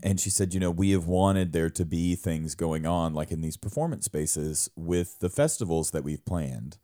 [0.03, 3.31] and she said, you know, we have wanted there to be things going on like
[3.31, 6.77] in these performance spaces with the festivals that we've planned,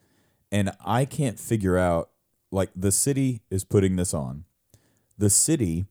[0.51, 2.11] and I can't figure out
[2.51, 4.45] like the city is putting this on.
[5.17, 5.87] The city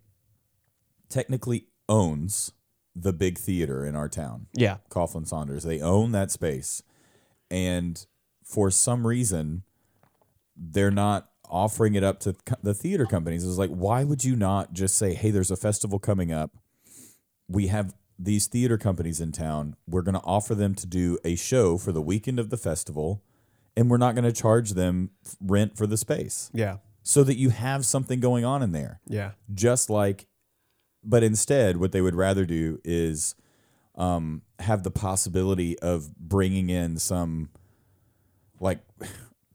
[1.08, 2.52] technically owns
[2.94, 4.46] the big theater in our town.
[4.54, 5.64] Yeah, Coughlin Saunders.
[5.64, 6.82] They own that space.
[7.50, 8.04] And
[8.42, 9.62] for some reason,
[10.56, 13.46] they're not offering it up to the theater companies.
[13.46, 16.56] It's like, why would you not just say, hey, there's a festival coming up.
[17.48, 19.76] We have these theater companies in town.
[19.86, 23.22] We're going to offer them to do a show for the weekend of the festival,
[23.76, 27.50] and we're not going to charge them rent for the space yeah, so that you
[27.50, 30.26] have something going on in there yeah, just like
[31.04, 33.34] but instead what they would rather do is
[33.94, 37.50] um, have the possibility of bringing in some
[38.60, 38.80] like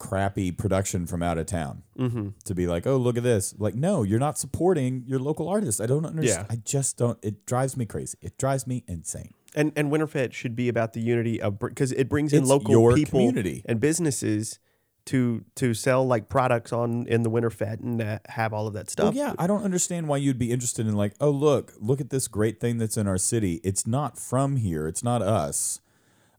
[0.01, 2.29] crappy production from out of town mm-hmm.
[2.43, 5.79] to be like oh look at this like no you're not supporting your local artists
[5.79, 6.53] i don't understand Yeah.
[6.55, 10.55] i just don't it drives me crazy it drives me insane And and Winterfest should
[10.55, 13.61] be about the unity of because it brings in It's local people community.
[13.69, 14.57] and businesses
[15.05, 18.87] to to sell like products on in the Winterfest and uh, have all of that
[18.89, 19.13] stuff.
[19.13, 22.09] Well, yeah, I don't understand why you'd be interested in like, oh look, look at
[22.11, 23.59] this great thing that's in our city.
[23.63, 24.87] It's not from here.
[24.87, 25.81] It's not us,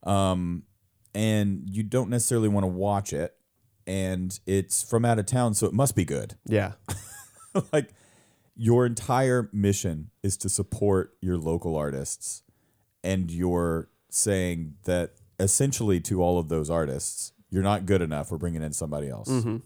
[0.05, 0.63] um,
[1.15, 3.35] and you don't necessarily want to watch it,
[3.87, 6.35] and it's from out of town, so it must be good.
[6.47, 6.73] yeah,
[7.73, 7.91] like
[8.57, 12.43] your entire mission is to support your local artists,
[13.03, 18.31] and you're saying that essentially to all of those artists, you're not good enough.
[18.31, 19.29] We're bringing in somebody else.
[19.29, 19.59] Mm-hmm.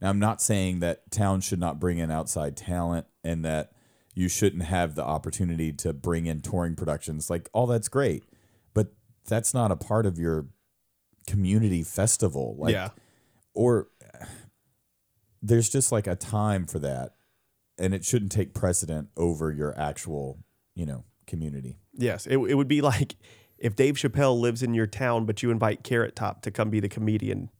[0.00, 3.72] Now, I'm not saying that towns should not bring in outside talent and that
[4.14, 7.30] you shouldn't have the opportunity to bring in touring productions.
[7.30, 8.24] Like, all that's great,
[8.74, 8.92] but
[9.26, 10.46] that's not a part of your
[11.26, 12.56] community festival.
[12.58, 12.90] Like, yeah.
[13.56, 13.88] Or
[15.42, 17.14] there's just like a time for that,
[17.78, 20.38] and it shouldn't take precedent over your actual,
[20.74, 21.78] you know, community.
[21.94, 22.26] Yes.
[22.26, 23.16] It, it would be like
[23.58, 26.80] if Dave Chappelle lives in your town, but you invite Carrot Top to come be
[26.80, 27.50] the comedian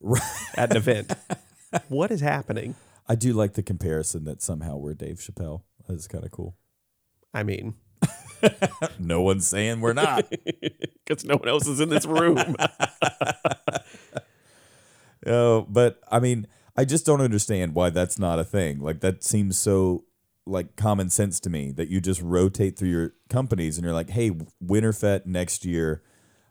[0.54, 1.12] at an event.
[1.88, 2.74] what is happening?
[3.08, 5.62] I do like the comparison that somehow we're Dave Chappelle.
[5.88, 6.56] That's kind of cool.
[7.32, 7.74] I mean,
[8.98, 10.30] No one's saying we're not.
[11.06, 12.38] because no one else is in this room.
[15.26, 18.80] Oh, but I mean, I just don't understand why that's not a thing.
[18.80, 20.04] Like that seems so
[20.46, 24.10] like common sense to me that you just rotate through your companies and you're like,
[24.10, 24.30] hey,
[24.64, 26.02] Winterfest next year,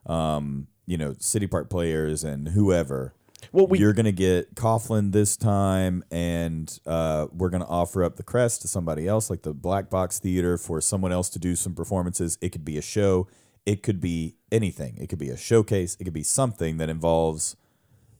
[0.05, 3.13] um, you know, City Park players and whoever.
[3.51, 8.23] Well, we- you're gonna get Coughlin this time, and uh, we're gonna offer up the
[8.23, 11.73] crest to somebody else, like the Black Box Theater, for someone else to do some
[11.75, 12.37] performances.
[12.41, 13.27] It could be a show,
[13.65, 14.97] it could be anything.
[14.97, 15.95] It could be a showcase.
[15.99, 17.55] It could be something that involves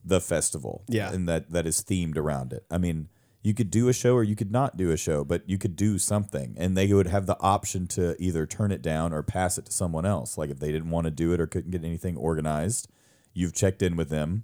[0.06, 1.12] the festival, Yeah.
[1.12, 2.66] and that that is themed around it.
[2.70, 3.10] I mean,
[3.42, 5.76] you could do a show or you could not do a show, but you could
[5.76, 9.58] do something, and they would have the option to either turn it down or pass
[9.58, 10.38] it to someone else.
[10.38, 12.88] Like if they didn't want to do it or couldn't get anything organized,
[13.34, 14.44] you've checked in with them,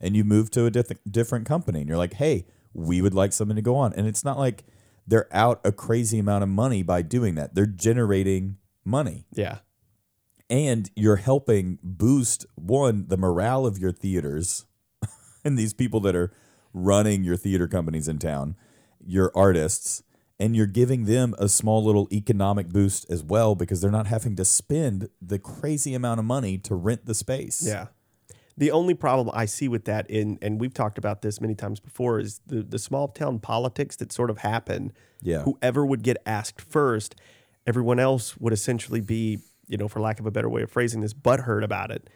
[0.00, 3.32] and you move to a diff- different company, and you're like, hey, we would like
[3.32, 4.64] something to go on, and it's not like
[5.06, 7.54] they're out a crazy amount of money by doing that.
[7.54, 9.58] They're generating money yeah.
[10.48, 14.64] and you're helping boost one the morale of your theaters
[15.44, 16.32] and these people that are
[16.72, 18.54] running your theater companies in town
[19.04, 20.02] your artists
[20.38, 24.36] and you're giving them a small little economic boost as well because they're not having
[24.36, 27.86] to spend the crazy amount of money to rent the space Yeah.
[28.56, 31.80] The only problem I see with that, in and we've talked about this many times
[31.80, 34.92] before, is the the small town politics that sort of happen.
[35.22, 35.44] Yeah.
[35.44, 37.14] Whoever would get asked first,
[37.66, 41.00] everyone else would essentially be, you know, for lack of a better way of phrasing
[41.00, 42.10] this, butthurt about it,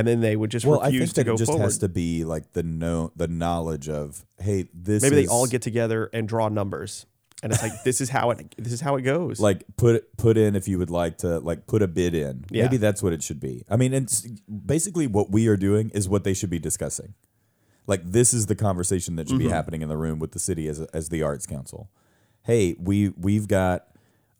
[0.00, 1.62] and then they would just well i think that it just forward.
[1.62, 5.62] has to be like the know the knowledge of hey this Maybe they all get
[5.62, 7.06] together and draw numbers,
[7.42, 9.38] and it's like this is how it this is how it goes.
[9.48, 12.44] like put put in if you would like to like put a bid in.
[12.50, 12.64] Yeah.
[12.64, 13.64] Maybe that's what it should be.
[13.70, 17.14] I mean, it's basically what we are doing is what they should be discussing.
[17.86, 19.48] Like this is the conversation that should Mm-hmm.
[19.48, 21.90] be happening in the room with the city as as the arts council.
[22.42, 23.86] Hey, we we've got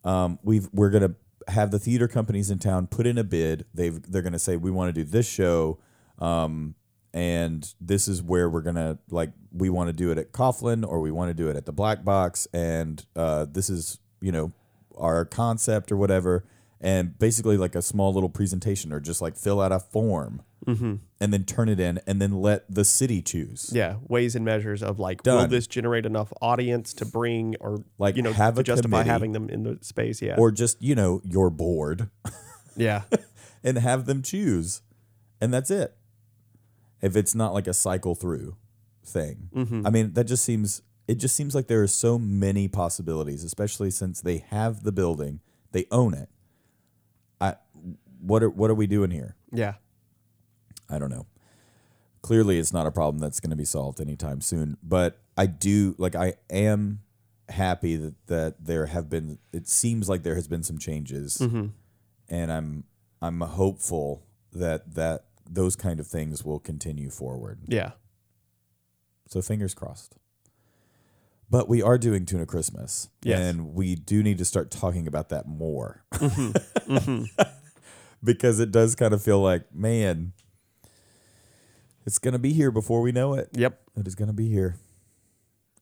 [0.05, 1.15] um we've we're going to
[1.49, 3.65] have the theater companies in town put in a bid.
[3.75, 5.79] They've they're going to say we want to do this show
[6.19, 6.75] um
[7.13, 11.01] and this is where we're gonna like we want to do it at Coughlin or
[11.01, 14.53] we want to do it at the Black Box, and uh, this is you know
[14.97, 16.45] our concept or whatever,
[16.81, 21.01] and basically like a small little presentation or just like fill out a form and
[21.33, 23.71] then turn it in, and then let the city choose.
[23.73, 28.17] yeah, ways and measures of like, will this generate enough audience to bring or Like,
[28.17, 30.21] you know have to a justify having them in the space?
[30.23, 32.11] Yeah, Or just you know your board
[32.77, 33.03] yeah,
[33.65, 34.83] and have them choose,
[35.41, 35.97] and that's it.
[37.03, 38.57] If it's not like a cycle through
[39.05, 39.87] thing, Mm-hmm.
[39.87, 43.91] I mean that just seems it just seems like there are so many possibilities, especially
[43.91, 45.41] since they have the building,
[45.73, 46.29] they own it.
[47.41, 47.57] I
[48.21, 49.37] what are what are we doing here?
[49.51, 49.75] yeah.
[50.91, 51.27] I don't know.
[52.23, 54.77] Clearly, it's not a problem that's going to be solved anytime soon.
[54.83, 57.01] But I do like I am
[57.49, 59.39] happy that that there have been.
[59.53, 61.67] It seems like there has been some changes, Mm-hmm.
[62.29, 62.85] and I'm
[63.23, 64.23] I'm hopeful
[64.53, 67.61] that that those kind of things will continue forward.
[67.67, 67.93] Yeah.
[69.29, 70.17] So fingers crossed.
[71.49, 73.41] But we are doing tuna Christmas, Yes.
[73.41, 76.05] and we do need to start talking about that more
[78.23, 80.33] because it does kind of feel like, man,
[82.11, 83.51] it's gonna be here before we know it.
[83.53, 83.81] Yep.
[83.99, 84.75] It is gonna be here.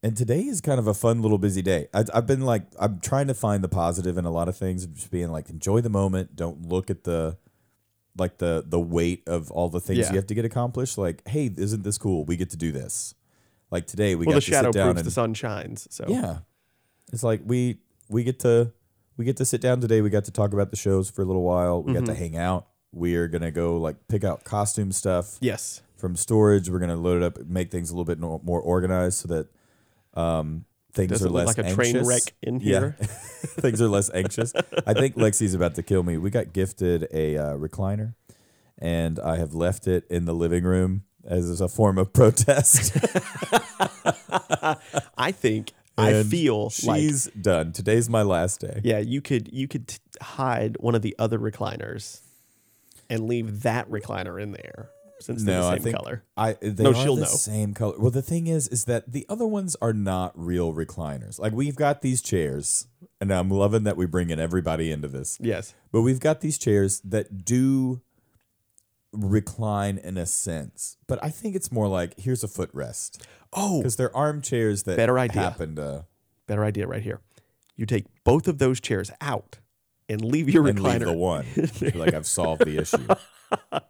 [0.02, 1.88] And today is kind of a fun little busy day.
[1.94, 4.86] I, I've been like, I'm trying to find the positive in a lot of things.
[4.86, 6.36] Just being like, enjoy the moment.
[6.36, 7.38] Don't look at the,
[8.16, 10.10] like the the weight of all the things Yeah.
[10.10, 10.98] you have to get accomplished.
[10.98, 12.26] Like, hey, isn't this cool?
[12.26, 13.14] We get to do this.
[13.70, 15.88] Like today, we Well, got the to shadow sit down proves and the sun shines.
[15.90, 16.38] So yeah,
[17.10, 17.78] it's like we
[18.10, 18.70] we get to
[19.16, 20.02] we get to sit down today.
[20.02, 21.82] We got to talk about the shows for a little while.
[21.82, 22.12] We got Mm-hmm.
[22.12, 22.66] to hang out.
[22.92, 26.70] We are gonna go like pick out costume stuff yes, from storage.
[26.70, 29.48] We're gonna load it up, make things a little bit no- more organized so that
[30.20, 32.96] um, things doesn't are less like a train wreck in here.
[33.00, 33.06] Yeah.
[33.06, 34.52] things are less anxious.
[34.86, 36.16] I think Lexi's about to kill me.
[36.16, 38.14] We got gifted a uh, recliner,
[38.78, 42.96] and I have left it in the living room as a form of protest.
[45.16, 47.72] I think I And feel like she's done.
[47.72, 48.80] Today's my last day.
[48.84, 52.20] yeah, you could you could t- hide one of the other recliners
[53.10, 54.90] and leave that recliner in there
[55.20, 56.24] since they're No, the I same think color.
[56.36, 57.26] I they No, are she'll the know.
[57.28, 57.98] same color.
[57.98, 61.38] Well, the thing is, is that the other ones are not real recliners.
[61.38, 62.86] Like we've got these chairs,
[63.20, 65.38] and I'm loving that we bring in everybody into this.
[65.40, 65.74] Yes.
[65.92, 68.00] But we've got these chairs that do
[69.12, 73.22] recline in a sense, but I think it's more like here's a footrest
[73.54, 75.40] Oh, because they're armchairs that Better idea.
[75.42, 76.04] happen to
[76.46, 77.20] better idea right here.
[77.74, 79.58] You take both of those chairs out
[80.10, 81.04] and leave your and leave recliner.
[81.06, 81.46] the one.
[81.98, 83.06] Like I've solved the issue.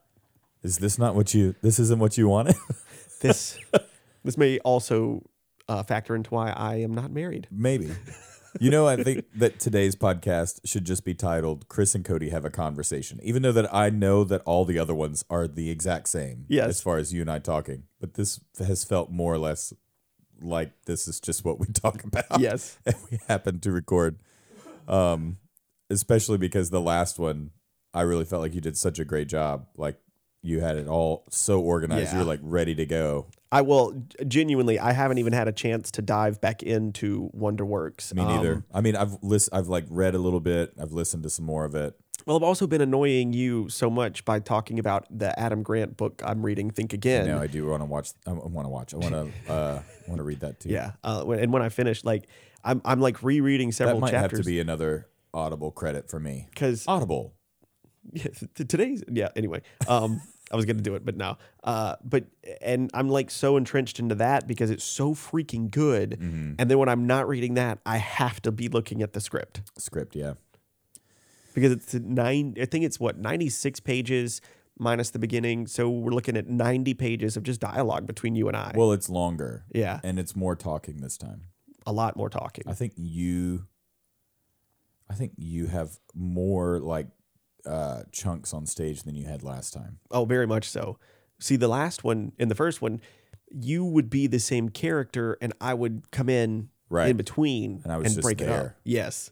[0.63, 1.55] Is this not what you?
[1.63, 2.57] This isn't what you wanted.
[3.21, 3.59] this
[4.25, 5.23] this may also
[5.69, 7.49] uh, factor into why I am not married.
[7.51, 7.91] Maybe.
[8.61, 12.45] You know, I think that today's podcast should just be titled "Chris and Cody have
[12.45, 16.09] a conversation," even though that I know that all the other ones are the exact
[16.09, 16.47] same.
[16.49, 16.69] Yes.
[16.69, 19.73] as far as you and I talking, but this has felt more or less
[20.41, 22.41] like this is just what we talk about.
[22.41, 22.79] Yes.
[22.87, 24.19] and we happen to record.
[24.87, 25.39] Um,
[25.91, 27.51] especially because the last one,
[27.93, 29.67] I really felt like you did such a great job.
[29.77, 29.99] Like
[30.43, 32.13] you had it all so organized.
[32.13, 32.19] Yeah.
[32.19, 33.27] You're like ready to go.
[33.51, 34.79] I will genuinely.
[34.79, 38.15] I haven't even had a chance to dive back into WonderWorks.
[38.15, 38.65] Me Um, neither.
[38.73, 40.73] I mean, I've list, I've like read a little bit.
[40.81, 41.95] I've listened to some more of it.
[42.27, 46.21] well, I've also been annoying you so much by talking about the Adam Grant book
[46.25, 46.71] I'm reading.
[46.71, 47.27] Think again.
[47.27, 48.11] No, I do want to watch.
[48.27, 48.93] I want to watch.
[48.95, 49.33] I want to.
[49.53, 50.69] Uh, want to read that too.
[50.71, 50.93] yeah.
[51.05, 52.29] Uh, and when I finish, like
[52.65, 53.97] I'm, I'm like rereading several.
[53.97, 56.49] that might have chapters to be another Audible credit for me.
[56.51, 57.35] because Audible.
[58.13, 59.29] yeah, today's yeah.
[59.37, 60.21] Anyway, um,
[60.53, 61.37] I was gonna do it, but no.
[61.65, 62.25] Uh, but
[62.63, 66.13] and I'm like so entrenched into that because it's so freaking good.
[66.21, 66.55] Mm-hmm.
[66.59, 69.63] And then when I'm not reading that, I have to be looking at the script
[69.77, 70.17] Script.
[70.17, 70.35] Yeah.
[71.55, 72.55] because it's nine.
[72.61, 74.41] I think it's what 96 pages
[74.79, 75.67] minus the beginning.
[75.67, 78.73] So we're looking at 90 pages of just dialogue between you and I.
[78.75, 79.65] Well, it's longer.
[79.75, 81.43] yeah, and it's more talking this time.
[81.87, 82.65] a lot more talking.
[82.67, 83.67] I think you.
[85.11, 87.09] I think you have more like
[87.67, 89.99] uh, chunks on stage than you had last time.
[90.11, 90.99] Oh, very much so.
[91.41, 93.01] See, the last one, in the first one,
[93.51, 97.11] you would be the same character, and I would come in Right.
[97.11, 98.57] in between And I was just break it up.
[98.57, 98.77] there.
[98.85, 99.31] Yes.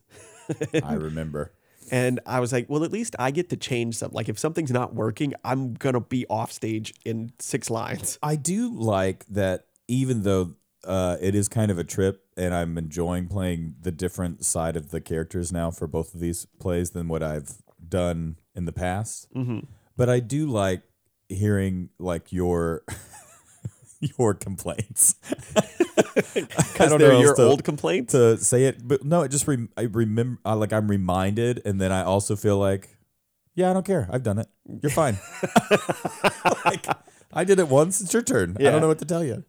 [0.83, 1.53] I remember.
[1.93, 4.17] And I was like, well, at least I get to change something.
[4.17, 8.19] Like, if something's not working, I'm going to be off stage in six lines.
[8.25, 12.77] I do like that, even though uh, it is kind of a trip, and I'm
[12.77, 17.07] enjoying playing the different side of the characters now for both of these plays than
[17.07, 17.53] what I've
[17.87, 19.29] done in the past.
[19.35, 19.61] Mm-hmm.
[19.97, 20.83] But I do like
[21.29, 22.83] hearing like your
[24.19, 25.15] your complaints.
[26.79, 28.13] I don't know your to- old complaints.
[28.13, 31.81] to say it, but no, it just rem- I remember I, like I'm reminded, and
[31.81, 32.97] then I also feel like,
[33.55, 34.09] yeah, I don't care.
[34.11, 34.49] I've done it.
[34.83, 35.19] You're fine.
[36.65, 36.87] like
[37.33, 38.01] I did it once.
[38.01, 38.57] It's your turn.
[38.61, 39.45] I don't know what to tell you.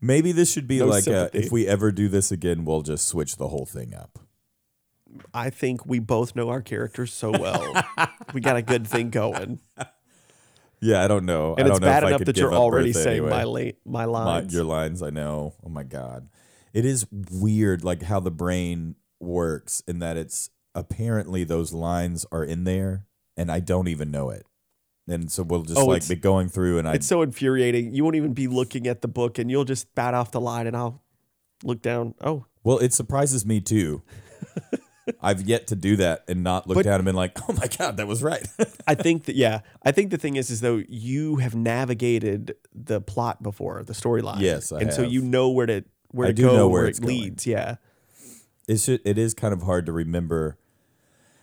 [0.00, 3.08] Maybe this should be No like a, if we ever do this again, we'll just
[3.08, 4.18] switch the whole thing up.
[5.34, 7.82] I think we both know our characters so well.
[8.34, 9.60] we got a good thing going.
[10.80, 11.54] Yeah, I don't know.
[11.56, 13.30] I And don't it's bad I enough that you're already saying anyway.
[13.30, 14.52] my, late, my My- lines.
[14.54, 15.02] your lines.
[15.02, 15.54] I know.
[15.64, 16.28] Oh my god,
[16.74, 22.44] it is weird, like how the brain works, in that it's apparently those lines are
[22.44, 23.06] in there,
[23.36, 24.44] and I don't even know it.
[25.08, 27.94] And so we'll just Oh, like be going through, and I it's so infuriating.
[27.94, 30.66] You won't even be looking at the book and you'll just bat off the line
[30.66, 31.00] and I'll
[31.64, 32.14] look down.
[32.20, 34.02] Oh, well, it surprises me too.
[35.20, 37.68] I've yet to do that and not look But- down and been like, "Oh my
[37.68, 38.46] god, that was right."
[38.86, 43.00] I think that yeah, I think the thing is, is though you have navigated the
[43.00, 44.40] plot before the storyline.
[44.40, 46.82] Yes, I and so you know where to where I to do go, know where,
[46.82, 47.14] where it it's going.
[47.20, 47.46] leads.
[47.46, 47.76] Yeah,
[48.68, 50.58] it's ju- it is kind of hard to remember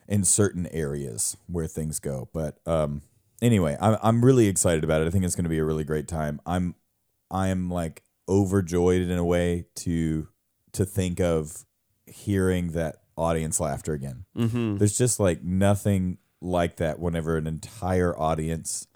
[0.08, 2.28] in certain areas where things go.
[2.34, 3.02] But um,
[3.42, 5.08] anyway, I'm I'm really excited about it.
[5.08, 6.42] I think it's going to be a really great time.
[6.46, 6.76] I'm
[7.32, 10.28] I am like overjoyed in a way to
[10.74, 11.66] to think of
[12.06, 14.26] hearing that audience laughter again.
[14.38, 14.78] mm-hmm.
[14.78, 18.88] There's just like nothing like that whenever an entire audience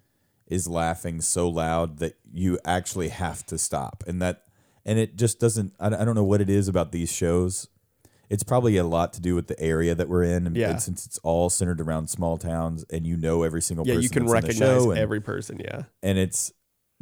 [0.47, 4.03] is laughing so loud that you actually have to stop.
[4.07, 4.43] And that
[4.85, 7.67] and it just doesn't I, I don't know what it is about these shows.
[8.29, 10.71] It's probably a lot to do with the area that we're in and, Yeah.
[10.71, 13.95] and since it's all centered around small towns and you know every single yeah.
[13.95, 15.59] person You can that's in the recognize show and, every person.
[15.63, 16.51] Yeah, and it's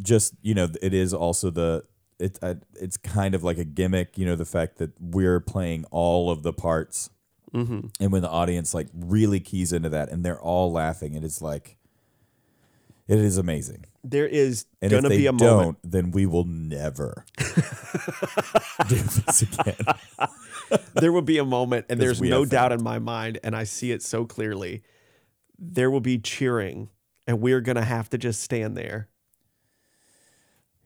[0.02, 1.84] just you know it is also the
[2.20, 5.86] it uh, it's kind of like a gimmick you know the fact that we're playing
[5.92, 7.10] all of the parts
[7.54, 7.88] mm-hmm.
[8.00, 11.42] and when the audience like really keys into that and they're all laughing it is
[11.42, 11.78] like
[13.08, 15.78] it is amazing there is and gonna if they be a don't moment.
[15.84, 17.26] then we will never
[18.88, 19.76] do this again
[20.96, 23.92] there will be a moment, and there's no doubt in my mind, and I see
[23.92, 24.84] it so clearly.
[25.58, 26.90] There will be cheering,
[27.28, 29.10] and we're gonna have to just stand there.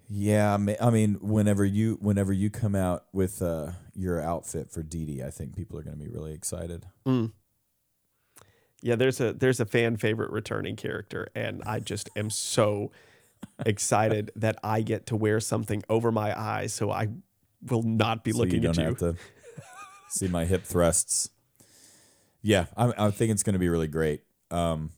[0.10, 5.24] Yeah I mean, whenever you whenever you come out with uh, your outfit for Didi,
[5.24, 7.32] I think people are going to be really excited Mm.
[8.82, 12.91] Yeah, there's a there's a fan favorite returning character, and I just am so
[13.66, 17.10] excited that I get to wear something over my eyes, so I
[17.68, 18.84] will not be so looking you at you.
[18.84, 19.16] have to
[20.07, 21.30] see my hip thrusts.
[22.41, 24.24] Yeah, I, I think it's going to be really great.
[24.49, 24.91] Um,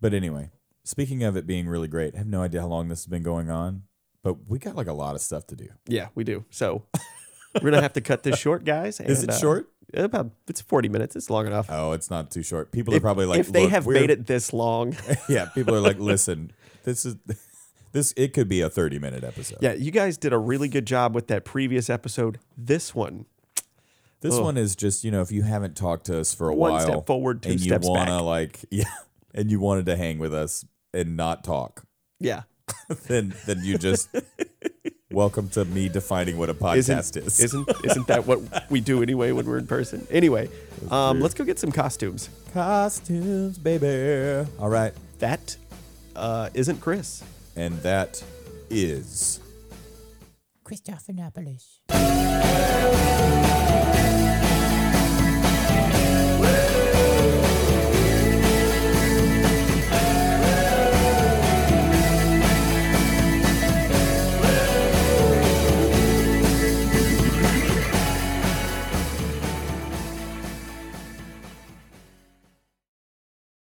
[0.00, 0.50] but anyway,
[0.90, 3.22] Speaking of it being really great, I have no idea how long this has been
[3.22, 3.82] going on,
[4.22, 5.68] but we got like a lot of stuff to do.
[5.86, 6.44] Yeah, we do.
[6.50, 6.84] So
[7.54, 9.00] we're gonna have to cut this short, guys.
[9.00, 9.70] Is and, it uh, short?
[9.92, 11.16] About it's forty minutes.
[11.16, 11.66] It's long enough.
[11.68, 12.70] Oh, it's not too short.
[12.70, 14.96] People are probably like, if they have made it this long,
[15.28, 15.46] yeah.
[15.46, 16.52] People are like, listen,
[16.84, 17.16] this is
[17.92, 18.14] this.
[18.16, 19.58] It could be a thirty-minute episode.
[19.60, 22.38] yeah, you guys did a really good job with that previous episode.
[22.56, 23.26] This one,
[24.20, 24.44] This Ugh.
[24.44, 26.80] one is just you know if you haven't talked to us for a One while,
[26.80, 28.22] step forward, two and you steps wanna back.
[28.22, 28.84] like yeah,
[29.34, 30.64] and you wanted to hang with us
[30.94, 31.82] and not talk,
[32.20, 32.42] yeah,
[33.08, 34.08] then then you just
[35.10, 37.40] welcome to me defining what a podcast isn't is.
[37.40, 38.40] isn't isn't that what
[38.70, 40.06] we do anyway when we're in person?
[40.10, 40.48] Anyway,
[40.90, 42.28] um, let's go get some costumes.
[42.52, 44.46] Costumes, baby.
[44.58, 45.56] All right, That
[46.16, 47.22] uh, isn't Chris.
[47.56, 48.22] and that
[48.70, 49.40] is
[50.64, 51.80] Christophernopolis.